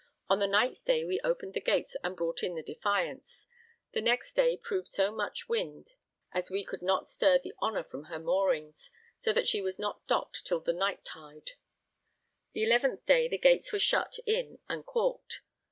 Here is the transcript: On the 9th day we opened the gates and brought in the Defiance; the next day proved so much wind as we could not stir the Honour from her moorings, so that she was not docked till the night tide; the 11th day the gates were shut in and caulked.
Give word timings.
On 0.29 0.39
the 0.39 0.47
9th 0.47 0.83
day 0.83 1.05
we 1.05 1.21
opened 1.23 1.53
the 1.53 1.61
gates 1.61 1.95
and 2.03 2.17
brought 2.17 2.41
in 2.41 2.55
the 2.55 2.63
Defiance; 2.63 3.45
the 3.91 4.01
next 4.01 4.33
day 4.35 4.57
proved 4.57 4.87
so 4.87 5.11
much 5.11 5.47
wind 5.47 5.93
as 6.31 6.49
we 6.49 6.63
could 6.63 6.81
not 6.81 7.07
stir 7.07 7.37
the 7.37 7.53
Honour 7.61 7.83
from 7.83 8.05
her 8.05 8.17
moorings, 8.17 8.89
so 9.19 9.31
that 9.31 9.47
she 9.47 9.61
was 9.61 9.77
not 9.77 10.07
docked 10.07 10.43
till 10.43 10.59
the 10.59 10.73
night 10.73 11.05
tide; 11.05 11.51
the 12.53 12.63
11th 12.63 13.05
day 13.05 13.27
the 13.27 13.37
gates 13.37 13.71
were 13.71 13.77
shut 13.77 14.17
in 14.25 14.57
and 14.67 14.87
caulked. 14.87 15.41